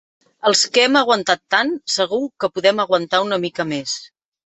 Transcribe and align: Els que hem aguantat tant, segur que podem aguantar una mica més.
Els 0.49 0.63
que 0.77 0.81
hem 0.85 0.97
aguantat 1.01 1.43
tant, 1.57 1.71
segur 1.99 2.21
que 2.45 2.53
podem 2.59 2.85
aguantar 2.89 3.25
una 3.31 3.43
mica 3.49 3.71
més. 3.77 3.99